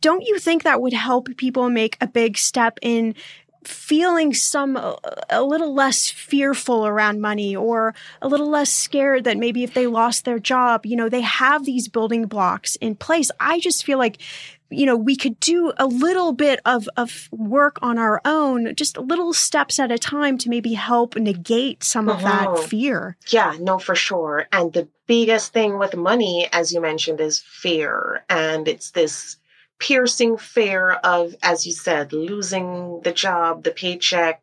[0.00, 3.14] don't you think that would help people make a big step in
[3.64, 9.62] feeling some a little less fearful around money or a little less scared that maybe
[9.62, 13.30] if they lost their job you know they have these building blocks in place.
[13.40, 14.18] I just feel like
[14.70, 18.98] you know we could do a little bit of of work on our own just
[18.98, 22.62] little steps at a time to maybe help negate some of that uh-huh.
[22.62, 23.16] fear.
[23.28, 24.46] Yeah no for sure.
[24.52, 28.24] And the biggest thing with money as you mentioned is fear.
[28.28, 29.36] And it's this
[29.78, 34.42] piercing fear of, as you said, losing the job, the paycheck,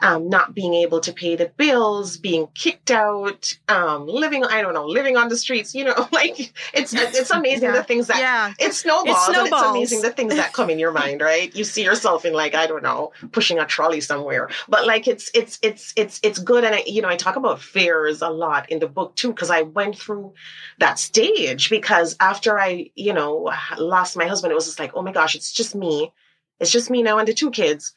[0.00, 4.74] um, not being able to pay the bills, being kicked out, um, living, I don't
[4.74, 7.72] know, living on the streets, you know, like it's, it's amazing yeah.
[7.72, 8.52] the things that, yeah.
[8.58, 9.52] it snowballs, it snowballs.
[9.52, 11.54] it's amazing the things that come in your mind, right?
[11.54, 15.30] You see yourself in like, I don't know, pushing a trolley somewhere, but like it's,
[15.34, 16.64] it's, it's, it's, it's good.
[16.64, 19.50] And I, you know, I talk about fears a lot in the book too, because
[19.50, 20.32] I went through
[20.78, 25.02] that stage because after I, you know, lost my husband, it was just like, oh
[25.02, 26.12] my gosh, it's just me.
[26.60, 27.94] It's just me now and the two kids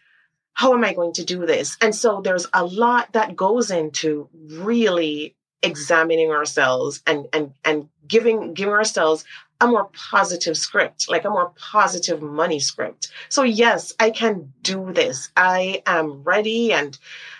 [0.53, 1.77] how am I going to do this?
[1.81, 8.53] And so there's a lot that goes into really examining ourselves and and and giving
[8.53, 9.23] giving ourselves
[9.61, 13.11] a more positive script, like a more positive money script.
[13.29, 15.29] So yes, I can do this.
[15.37, 16.97] I am ready and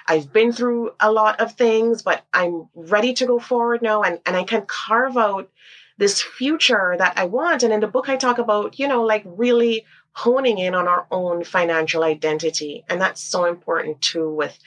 [0.08, 4.20] I've been through a lot of things, but I'm ready to go forward now and,
[4.28, 5.50] and I can carve out
[5.98, 7.64] this future that I want.
[7.64, 11.08] And in the book I talk about, you know, like really honing in on our
[11.10, 12.84] own financial identity.
[12.90, 14.58] And that's so important too with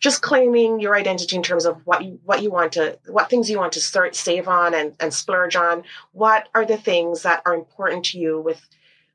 [0.00, 3.50] just claiming your identity in terms of what you what you want to what things
[3.50, 5.84] you want to start save on and, and splurge on.
[6.12, 8.66] What are the things that are important to you with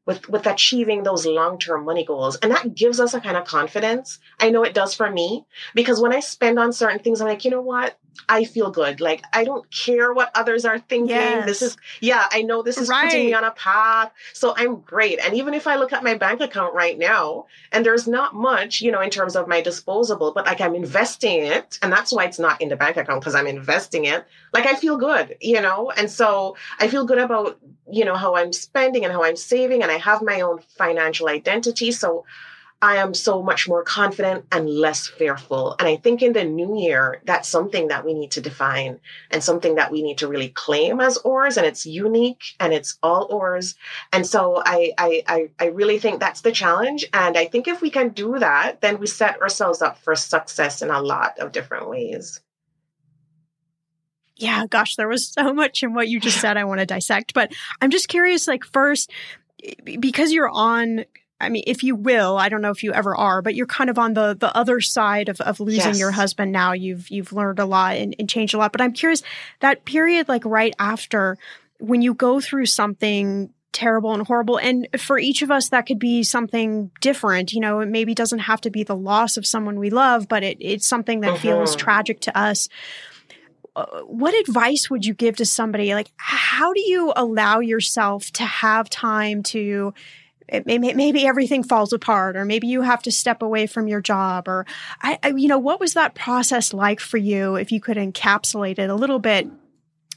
[0.05, 4.17] with with achieving those long-term money goals and that gives us a kind of confidence
[4.39, 7.45] i know it does for me because when i spend on certain things i'm like
[7.45, 7.95] you know what
[8.27, 8.99] I feel good.
[8.99, 11.15] Like I don't care what others are thinking.
[11.15, 11.45] Yes.
[11.45, 13.05] This is yeah, I know this is right.
[13.05, 14.11] putting me on a path.
[14.33, 15.19] So I'm great.
[15.19, 18.81] And even if I look at my bank account right now and there's not much,
[18.81, 22.25] you know, in terms of my disposable, but like I'm investing it and that's why
[22.25, 24.25] it's not in the bank account because I'm investing it.
[24.53, 25.91] Like I feel good, you know?
[25.91, 27.59] And so I feel good about,
[27.91, 31.29] you know, how I'm spending and how I'm saving and I have my own financial
[31.29, 31.91] identity.
[31.91, 32.25] So
[32.81, 35.75] I am so much more confident and less fearful.
[35.79, 39.01] And I think in the new year, that's something that we need to define
[39.31, 41.57] and something that we need to really claim as ours.
[41.57, 43.75] And it's unique and it's all ours.
[44.13, 47.05] And so I, I, I, I really think that's the challenge.
[47.11, 50.81] And I think if we can do that, then we set ourselves up for success
[50.81, 52.39] in a lot of different ways.
[54.37, 57.33] Yeah, gosh, there was so much in what you just said I want to dissect.
[57.33, 57.51] But
[57.81, 59.11] I'm just curious, like, first,
[59.83, 61.03] because you're on
[61.41, 63.89] I mean, if you will, I don't know if you ever are, but you're kind
[63.89, 65.99] of on the the other side of, of losing yes.
[65.99, 66.73] your husband now.
[66.73, 68.71] You've you've learned a lot and, and changed a lot.
[68.71, 69.23] But I'm curious,
[69.61, 71.37] that period like right after
[71.79, 74.57] when you go through something terrible and horrible.
[74.57, 77.53] And for each of us, that could be something different.
[77.53, 80.43] You know, it maybe doesn't have to be the loss of someone we love, but
[80.43, 81.41] it, it's something that uh-huh.
[81.41, 82.67] feels tragic to us.
[83.75, 85.93] Uh, what advice would you give to somebody?
[85.93, 89.93] Like, how do you allow yourself to have time to
[90.65, 94.47] maybe, maybe everything falls apart or maybe you have to step away from your job
[94.47, 94.65] or
[95.01, 98.79] I, I, you know what was that process like for you if you could encapsulate
[98.79, 99.47] it a little bit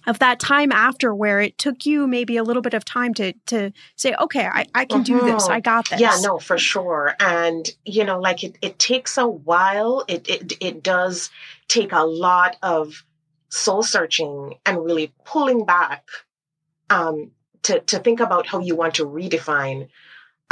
[0.06, 3.32] of that time after where it took you maybe a little bit of time to
[3.46, 5.18] to say okay i, I can mm-hmm.
[5.18, 5.62] do this i mm-hmm.
[5.62, 10.04] got this yeah no for sure and you know like it, it takes a while
[10.08, 11.30] it, it it does
[11.68, 13.04] take a lot of
[13.48, 16.04] soul searching and really pulling back
[16.90, 17.30] um
[17.62, 19.88] to to think about how you want to redefine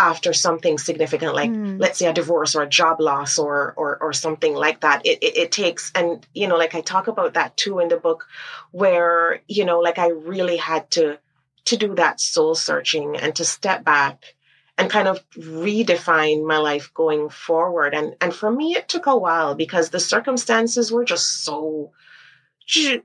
[0.00, 1.78] after something significant like mm.
[1.78, 5.18] let's say a divorce or a job loss or or or something like that it,
[5.22, 8.26] it, it takes and you know like i talk about that too in the book
[8.70, 11.18] where you know like i really had to
[11.66, 14.34] to do that soul searching and to step back
[14.78, 19.18] and kind of redefine my life going forward and and for me it took a
[19.18, 21.90] while because the circumstances were just so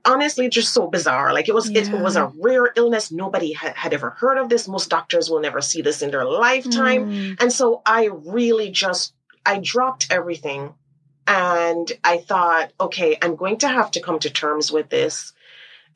[0.04, 1.32] honestly just so bizarre.
[1.32, 1.82] Like it was, yeah.
[1.82, 3.10] it was a rare illness.
[3.10, 4.68] Nobody had, had ever heard of this.
[4.68, 7.10] Most doctors will never see this in their lifetime.
[7.10, 7.42] Mm.
[7.42, 9.14] And so I really just,
[9.44, 10.74] I dropped everything
[11.26, 15.32] and I thought, okay, I'm going to have to come to terms with this.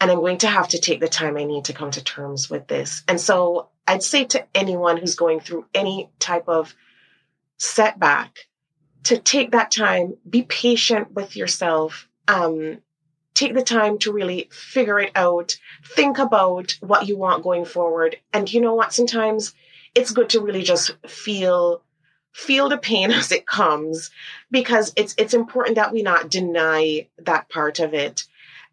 [0.00, 2.48] And I'm going to have to take the time I need to come to terms
[2.48, 3.02] with this.
[3.06, 6.74] And so I'd say to anyone who's going through any type of
[7.58, 8.48] setback
[9.04, 12.08] to take that time, be patient with yourself.
[12.28, 12.78] Um,
[13.40, 18.16] take the time to really figure it out, think about what you want going forward.
[18.32, 18.92] And you know what?
[18.92, 19.54] Sometimes
[19.94, 21.82] it's good to really just feel
[22.32, 24.10] feel the pain as it comes
[24.50, 28.24] because it's it's important that we not deny that part of it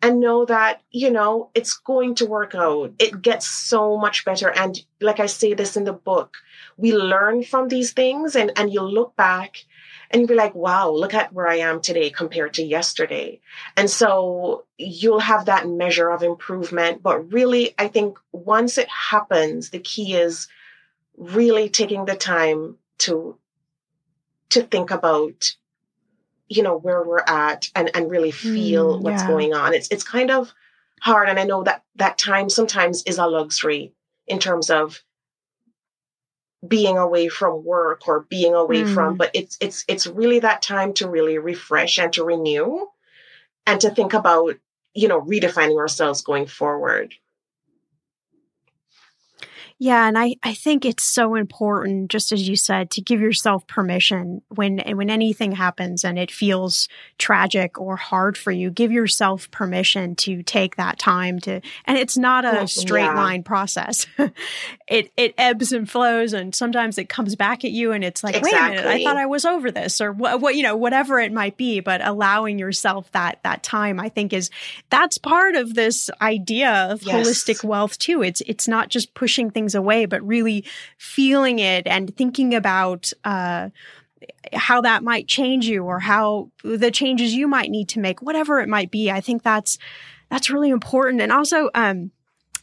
[0.02, 4.52] and know that you know it's going to work out it gets so much better
[4.52, 6.38] and like i say this in the book
[6.78, 9.66] we learn from these things and and you look back
[10.10, 13.40] and you'll be like, wow, look at where I am today compared to yesterday.
[13.76, 17.04] And so you'll have that measure of improvement.
[17.04, 20.48] But really, I think once it happens, the key is
[21.18, 23.38] really taking the time to
[24.50, 25.56] to think about
[26.48, 29.28] you know where we're at and and really feel mm, what's yeah.
[29.28, 30.54] going on it's it's kind of
[31.02, 33.94] hard and i know that that time sometimes is a luxury
[34.28, 35.04] in terms of
[36.68, 38.94] being away from work or being away mm.
[38.94, 42.86] from but it's it's it's really that time to really refresh and to renew
[43.66, 44.56] and to think about
[44.94, 47.14] you know redefining ourselves going forward
[49.80, 53.68] yeah, and I, I think it's so important, just as you said, to give yourself
[53.68, 58.72] permission when when anything happens and it feels tragic or hard for you.
[58.72, 63.14] Give yourself permission to take that time to, and it's not a straight yeah.
[63.14, 64.08] line process.
[64.88, 68.36] it it ebbs and flows, and sometimes it comes back at you, and it's like,
[68.36, 68.78] exactly.
[68.78, 71.20] wait a minute, I thought I was over this, or what, what you know, whatever
[71.20, 71.82] it might be.
[71.82, 74.50] But allowing yourself that that time, I think, is
[74.90, 77.28] that's part of this idea of yes.
[77.28, 78.24] holistic wealth too.
[78.24, 80.64] It's it's not just pushing things things away, but really
[80.98, 83.70] feeling it and thinking about uh,
[84.54, 88.62] how that might change you or how the changes you might need to make, whatever
[88.62, 89.12] it might be.
[89.12, 89.78] I think that's
[90.30, 91.22] that's really important.
[91.22, 92.12] And also, um,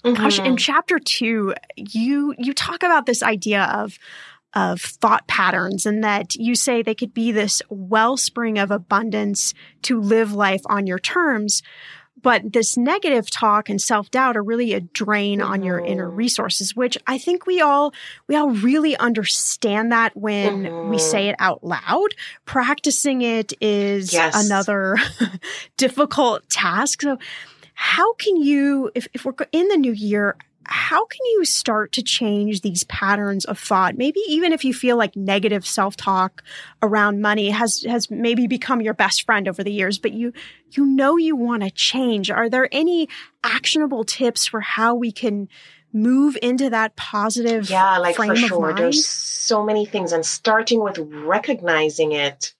[0.02, 0.14] mm-hmm.
[0.14, 0.56] gosh, in mm-hmm.
[0.56, 3.98] chapter two, you you talk about this idea of
[4.54, 9.52] of thought patterns and that you say they could be this wellspring of abundance
[9.82, 11.60] to live life on your terms
[12.22, 16.16] but this negative talk and self-doubt are really a drain on your inner mm-hmm.
[16.16, 17.92] resources, which I think we all
[18.28, 20.90] we all really understand that when mm-hmm.
[20.90, 22.14] we say it out loud.
[22.44, 24.44] Practicing it is yes.
[24.44, 24.96] another
[25.76, 27.02] difficult task.
[27.02, 27.18] So
[27.74, 30.36] how can you if, if we're in the new year
[30.66, 33.96] how can you start to change these patterns of thought?
[33.96, 36.42] Maybe even if you feel like negative self-talk
[36.82, 40.32] around money has has maybe become your best friend over the years but you
[40.70, 42.30] you know you want to change.
[42.30, 43.08] Are there any
[43.42, 45.48] actionable tips for how we can
[45.92, 48.74] move into that positive yeah like for sure.
[48.74, 52.52] There's so many things and starting with recognizing it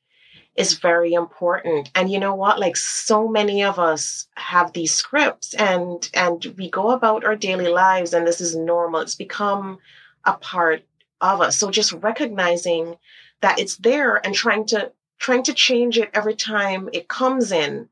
[0.57, 1.90] is very important.
[1.94, 2.61] And you know what?
[2.61, 7.68] Like so many of us have these scripts and and we go about our daily
[7.68, 9.00] lives and this is normal.
[9.00, 9.78] It's become
[10.24, 10.84] a part
[11.20, 11.57] of us.
[11.57, 12.96] So just recognizing
[13.40, 17.88] that it's there and trying to trying to change it every time it comes in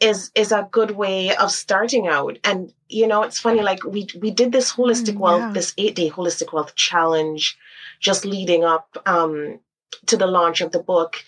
[0.00, 2.38] is is a good way of starting out.
[2.42, 5.52] And you know, it's funny like we we did this holistic mm, wealth yeah.
[5.52, 7.58] this 8-day holistic wealth challenge
[8.00, 9.60] just leading up um
[10.06, 11.22] to the launch of the book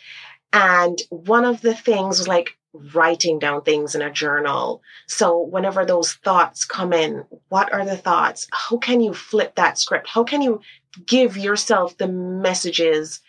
[0.55, 4.82] and one of the things was like writing down things in a journal.
[5.09, 8.46] So whenever those thoughts come in, what are the thoughts?
[8.52, 10.09] How can you flip that script?
[10.09, 10.61] How can you
[11.07, 13.20] give yourself the messages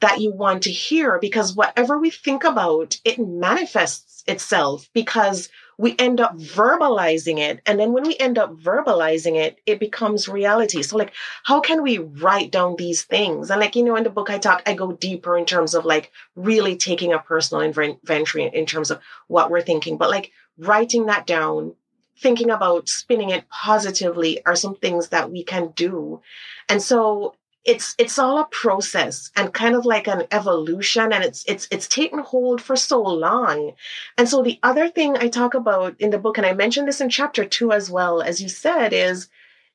[0.00, 1.18] that you want to hear?
[1.18, 5.50] Because whatever we think about, it manifests itself because
[5.80, 7.62] we end up verbalizing it.
[7.64, 10.82] And then when we end up verbalizing it, it becomes reality.
[10.82, 13.50] So, like, how can we write down these things?
[13.50, 15.86] And, like, you know, in the book I talk, I go deeper in terms of
[15.86, 21.06] like really taking a personal inventory in terms of what we're thinking, but like writing
[21.06, 21.74] that down,
[22.18, 26.20] thinking about spinning it positively are some things that we can do.
[26.68, 31.44] And so it's it's all a process and kind of like an evolution and it's
[31.46, 33.72] it's it's taken hold for so long
[34.16, 37.00] and so the other thing i talk about in the book and i mentioned this
[37.00, 39.28] in chapter 2 as well as you said is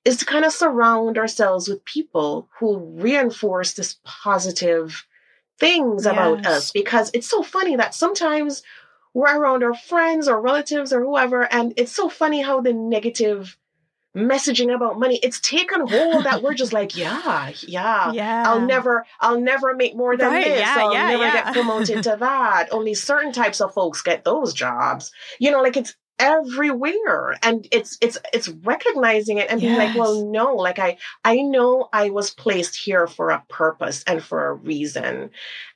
[0.03, 5.05] is to kind of surround ourselves with people who reinforce this positive
[5.59, 6.13] things yes.
[6.13, 8.63] about us because it's so funny that sometimes
[9.13, 13.57] we're around our friends or relatives or whoever and it's so funny how the negative
[14.15, 18.43] messaging about money it's taken hold that we're just like yeah yeah yeah.
[18.47, 20.59] I'll never i'll never make more than right, this.
[20.61, 21.33] Yeah, i'll yeah, never yeah.
[21.33, 22.69] get promoted to that.
[22.71, 25.11] Only certain types of folks get those jobs.
[25.39, 27.37] You know like it's everywhere.
[27.43, 29.95] And it's it's it's recognizing it and being yes.
[29.95, 34.23] like well no like i i know i was placed here for a purpose and
[34.23, 35.31] for a reason.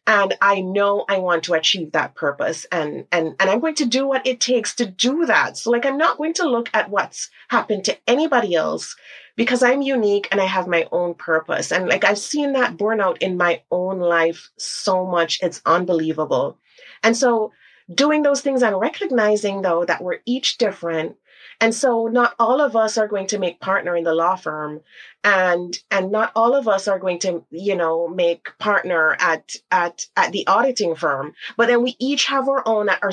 [0.07, 2.65] And i know i want to achieve that purpose.
[2.71, 5.57] And and and i'm going to do what it takes to do that.
[5.57, 8.95] So like i'm not going to look at what's happened to anybody else
[9.35, 11.71] because i'm unique and i have my own purpose.
[11.71, 15.39] And like i've seen that borne out in my own life so much.
[15.41, 16.57] It's unbelievable.
[17.03, 17.51] And so
[17.93, 21.17] doing those things and recognizing though that we're each different.
[21.61, 24.81] And so not all of us are going to make partner in the law firm
[25.23, 30.05] and and not all of us are going to you know make partner at at
[30.15, 31.33] at the auditing firm.
[31.57, 33.11] But then we each have our own our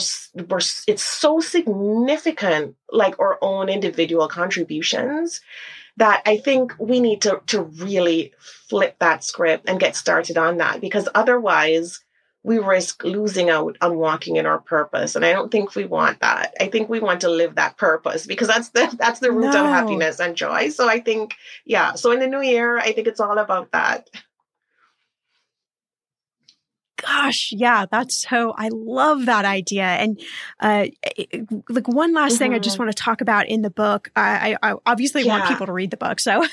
[0.87, 5.41] it's so significant like our own individual contributions
[5.97, 8.33] that I think we need to to really
[8.69, 10.81] flip that script and get started on that.
[10.81, 12.01] Because otherwise
[12.47, 15.17] we risk losing out on walking in our purpose.
[15.17, 16.55] And I don't think we want that.
[16.61, 19.65] I think we want to live that purpose because that's the that's the root no.
[19.65, 20.69] of happiness and joy.
[20.69, 21.35] So I think,
[21.65, 21.95] yeah.
[21.95, 24.09] So in the new year, I think it's all about that
[26.97, 29.85] gosh, yeah, that's so, I love that idea.
[29.85, 30.21] And,
[30.61, 30.87] uh,
[31.69, 32.39] like one last mm-hmm.
[32.39, 32.85] thing I just mm-hmm.
[32.85, 34.11] want to talk about in the book.
[34.17, 35.39] I, I obviously yeah.
[35.39, 36.21] want people to read the book.
[36.21, 36.45] So,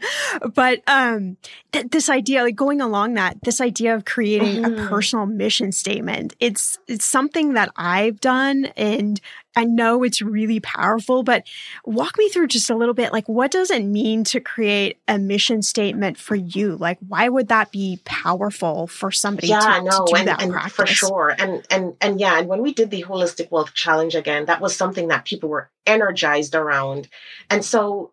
[0.54, 1.36] but, um,
[1.72, 4.86] th- this idea, like going along that, this idea of creating mm-hmm.
[4.86, 9.20] a personal mission statement, it's, it's something that I've done and
[9.54, 11.46] I know it's really powerful, but
[11.84, 13.12] walk me through just a little bit.
[13.12, 16.76] Like, what does it mean to create a mission statement for you?
[16.76, 20.42] Like, why would that be powerful for somebody yeah, to, no, to do and, that
[20.42, 20.72] and practice?
[20.74, 21.34] For sure.
[21.38, 24.74] And, and, and yeah, and when we did the holistic wealth challenge again, that was
[24.74, 27.08] something that people were energized around.
[27.50, 28.12] And so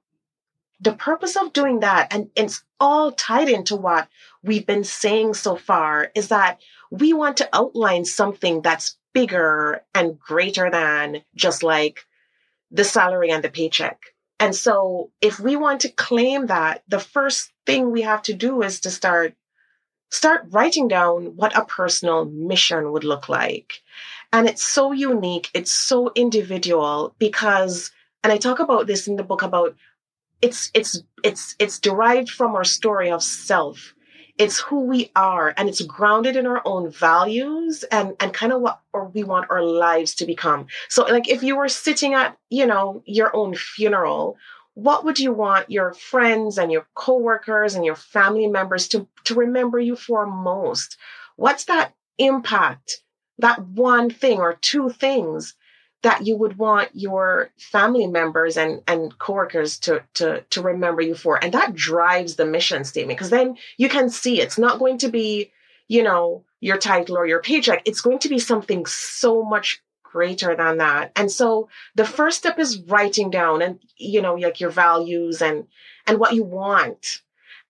[0.82, 4.08] the purpose of doing that, and it's all tied into what
[4.44, 6.60] we've been saying so far, is that
[6.92, 12.06] we want to outline something that's bigger and greater than just like
[12.72, 14.00] the salary and the paycheck.
[14.40, 18.62] And so if we want to claim that, the first thing we have to do
[18.62, 19.36] is to start
[20.12, 23.74] start writing down what a personal mission would look like.
[24.34, 27.92] And it's so unique, it's so individual because
[28.24, 29.76] and I talk about this in the book about
[30.42, 33.94] it's it's it's it's derived from our story of self
[34.40, 38.62] it's who we are and it's grounded in our own values and and kind of
[38.62, 38.82] what
[39.14, 40.66] we want our lives to become.
[40.88, 44.38] So like if you were sitting at you know your own funeral
[44.76, 49.36] what would you want your friends and your coworkers and your family members to to
[49.36, 50.98] remember you for most?
[51.36, 53.02] What's that impact?
[53.40, 55.56] That one thing or two things
[56.02, 61.14] that you would want your family members and, and coworkers to, to, to remember you
[61.14, 61.44] for.
[61.44, 65.10] And that drives the mission statement because then you can see it's not going to
[65.10, 65.52] be,
[65.88, 67.82] you know, your title or your paycheck.
[67.86, 71.12] It's going to be something so much greater than that.
[71.16, 75.68] And so the first step is writing down and, you know, like your values and,
[76.08, 77.22] and what you want.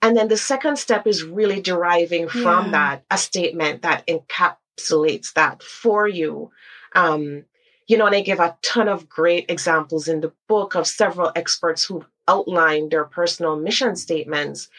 [0.02, 2.72] And then the second step is really deriving from yeah.
[2.72, 6.52] that a statement that encapsulates that for you.
[6.96, 7.46] Um,
[7.90, 11.32] you know, and I give a ton of great examples in the book of several
[11.36, 14.70] experts who outlined their personal mission statements.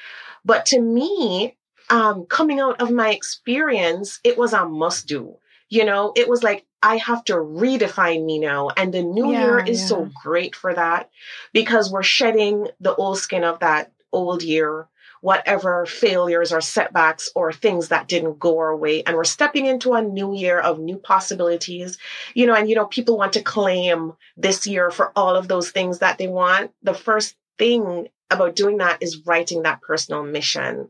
[0.44, 1.56] But to me,
[1.90, 5.36] um, coming out of my experience, it was a must do.
[5.68, 8.68] You know, it was like, I have to redefine me now.
[8.76, 9.86] And the new yeah, year is yeah.
[9.88, 11.10] so great for that
[11.52, 14.86] because we're shedding the old skin of that old year
[15.20, 19.02] whatever failures or setbacks or things that didn't go our way.
[19.02, 21.98] And we're stepping into a new year of new possibilities,
[22.34, 25.70] you know, and, you know, people want to claim this year for all of those
[25.70, 26.72] things that they want.
[26.82, 30.88] The first thing about doing that is writing that personal mission.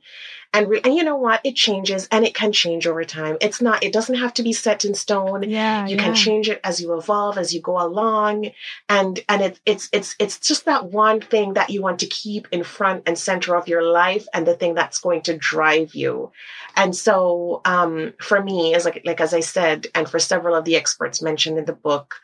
[0.52, 1.40] And, re- and you know what?
[1.44, 3.36] It changes and it can change over time.
[3.40, 5.44] It's not, it doesn't have to be set in stone.
[5.44, 5.86] Yeah.
[5.86, 6.02] You yeah.
[6.02, 8.50] can change it as you evolve, as you go along.
[8.88, 12.48] And, and it, it's, it's, it's just that one thing that you want to keep
[12.50, 16.32] in front and center of your life and the thing that's going to drive you.
[16.74, 20.64] And so, um, for me, as like, like, as I said, and for several of
[20.64, 22.16] the experts mentioned in the book,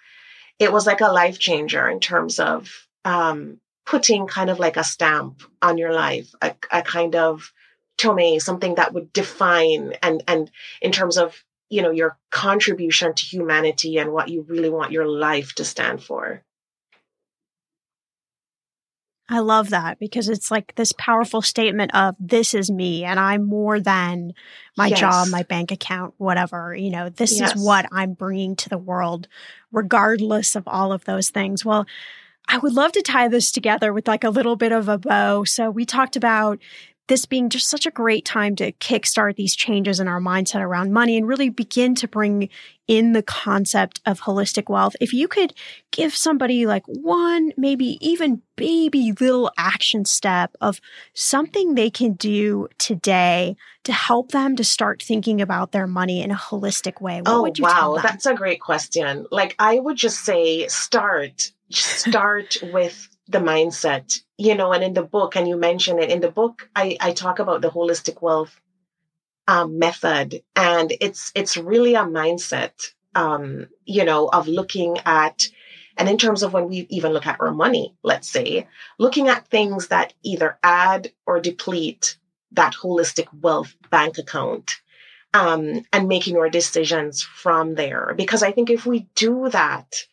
[0.58, 4.84] it was like a life changer in terms of um, putting kind of like a
[4.84, 7.53] stamp on your life, a, a kind of
[7.97, 10.51] tome, something that would define and and
[10.82, 15.07] in terms of you know your contribution to humanity and what you really want your
[15.07, 16.43] life to stand for.
[19.28, 23.43] I love that because it's like this powerful statement of this is me and I'm
[23.43, 24.34] more than
[24.76, 25.01] my yes.
[25.01, 26.76] job, my bank account, whatever.
[26.76, 27.57] You know, this yes.
[27.57, 29.26] is what I'm bringing to the world,
[29.72, 31.64] regardless of all of those things.
[31.64, 31.87] Well,
[32.49, 35.44] I would love to tie this together with like a little bit of a bow.
[35.44, 36.59] So we talked about
[37.09, 40.92] this being just such a great time to kickstart these changes in our mindset around
[40.92, 42.49] money and really begin to bring
[42.88, 44.97] in the concept of holistic wealth.
[45.01, 45.55] If you could
[45.92, 50.80] give somebody like one, maybe even baby little action step of
[51.14, 56.30] something they can do today to help them to start thinking about their money in
[56.30, 59.26] a holistic way, what oh, would you wow, That's a great question.
[59.30, 65.02] Like I would just say start, start with the mindset, you know, and in the
[65.02, 68.60] book, and you mention it in the book, I, I talk about the holistic wealth
[69.48, 75.48] um, method, and it's it's really a mindset, um, you know, of looking at,
[75.96, 79.48] and in terms of when we even look at our money, let's say, looking at
[79.48, 82.18] things that either add or deplete
[82.52, 84.80] that holistic wealth bank account.
[85.34, 88.14] Um, and making our decisions from there.
[88.16, 90.06] Because I think if we do that,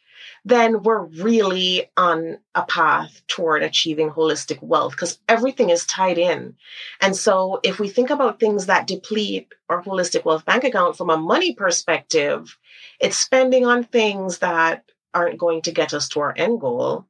[0.45, 6.55] then we're really on a path toward achieving holistic wealth because everything is tied in.
[7.01, 11.09] And so if we think about things that deplete our holistic wealth bank account from
[11.09, 12.57] a money perspective,
[12.99, 14.83] it's spending on things that
[15.13, 17.05] aren't going to get us to our end goal.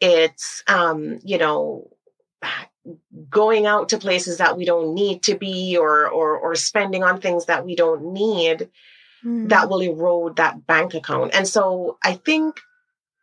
[0.00, 1.90] It's, um, you know,
[3.28, 7.20] going out to places that we don't need to be or, or, or spending on
[7.20, 8.70] things that we don't need
[9.24, 9.48] mm.
[9.48, 11.34] that will erode that bank account.
[11.34, 12.60] And so I think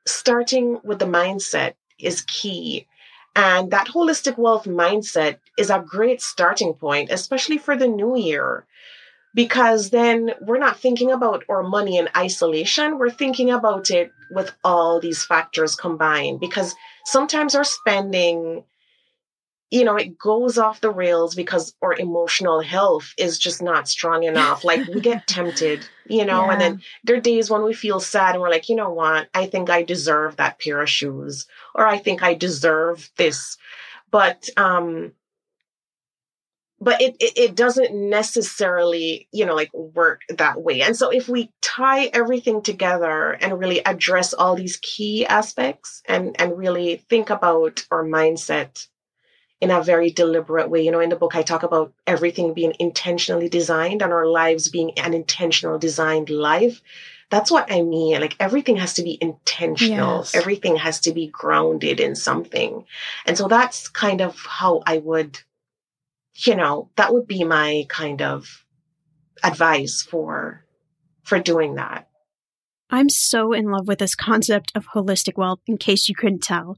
[0.07, 2.87] starting with the mindset is key.
[3.35, 8.65] And that holistic wealth mindset is a great starting point, especially for the new year,
[9.35, 12.97] because then we're not thinking about our money in isolation.
[12.97, 16.75] We're thinking about it with all these factors combined, because
[17.05, 18.63] sometimes our spending
[19.71, 24.23] you know, it goes off the rails because our emotional health is just not strong
[24.23, 24.63] enough.
[24.63, 26.51] Like we get tempted, you know, yeah.
[26.51, 29.29] and then there are days when we feel sad and we're like, you know what?
[29.33, 31.45] I think I deserve that pair of shoes
[31.75, 33.57] or I think I deserve this.
[34.09, 35.11] But, um,
[36.81, 40.81] but it, it, it doesn't necessarily, you know, like work that way.
[40.81, 46.35] And so if we tie everything together and really address all these key aspects and,
[46.41, 48.87] and really think about our mindset
[49.61, 50.83] in a very deliberate way.
[50.83, 54.69] You know, in the book, I talk about everything being intentionally designed and our lives
[54.69, 56.81] being an intentional designed life.
[57.29, 58.19] That's what I mean.
[58.21, 60.19] Like everything has to be intentional.
[60.19, 60.33] Yes.
[60.33, 62.85] Everything has to be grounded in something.
[63.25, 65.39] And so that's kind of how I would,
[66.35, 68.65] you know, that would be my kind of
[69.43, 70.65] advice for,
[71.23, 72.07] for doing that.
[72.89, 76.75] I'm so in love with this concept of holistic wealth, in case you couldn't tell.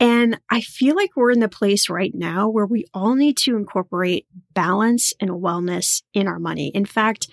[0.00, 3.56] And I feel like we're in the place right now where we all need to
[3.56, 6.68] incorporate balance and wellness in our money.
[6.68, 7.28] In fact,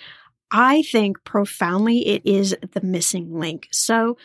[0.51, 3.68] I think profoundly it is the missing link.
[3.72, 4.18] So,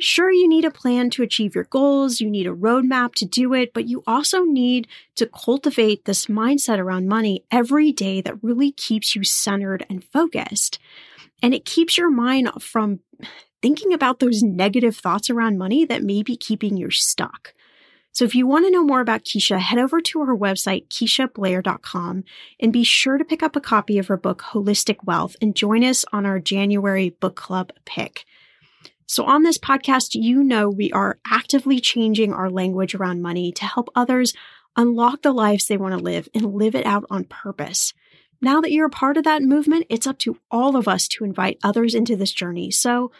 [0.00, 3.52] sure, you need a plan to achieve your goals, you need a roadmap to do
[3.52, 8.72] it, but you also need to cultivate this mindset around money every day that really
[8.72, 10.78] keeps you centered and focused.
[11.42, 13.00] And it keeps your mind from
[13.60, 17.54] thinking about those negative thoughts around money that may be keeping you stuck.
[18.12, 22.24] So if you want to know more about Keisha, head over to her website, KeishaBlair.com,
[22.60, 25.82] and be sure to pick up a copy of her book, Holistic Wealth, and join
[25.82, 28.26] us on our January book club pick.
[29.06, 33.64] So on this podcast, you know we are actively changing our language around money to
[33.64, 34.34] help others
[34.76, 37.94] unlock the lives they want to live and live it out on purpose.
[38.42, 41.24] Now that you're a part of that movement, it's up to all of us to
[41.24, 42.70] invite others into this journey.
[42.70, 43.12] So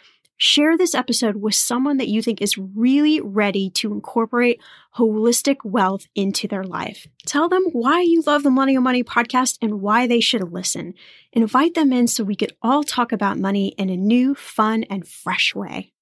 [0.45, 4.61] Share this episode with someone that you think is really ready to incorporate
[4.97, 7.07] holistic wealth into their life.
[7.25, 10.95] Tell them why you love the Millennial Money podcast and why they should listen.
[11.31, 15.07] Invite them in so we could all talk about money in a new, fun, and
[15.07, 15.93] fresh way.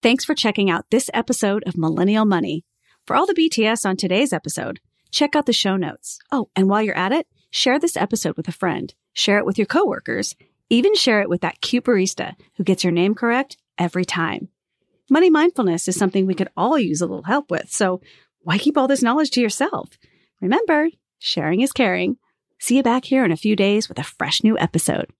[0.00, 2.64] Thanks for checking out this episode of Millennial Money.
[3.04, 4.78] For all the BTS on today's episode,
[5.10, 6.20] check out the show notes.
[6.30, 9.58] Oh, and while you're at it, share this episode with a friend, share it with
[9.58, 10.36] your coworkers,
[10.70, 14.48] even share it with that cute barista who gets your name correct every time.
[15.10, 17.70] Money mindfulness is something we could all use a little help with.
[17.70, 18.00] So
[18.40, 19.90] why keep all this knowledge to yourself?
[20.40, 22.16] Remember, sharing is caring.
[22.58, 25.10] See you back here in a few days with a fresh new episode.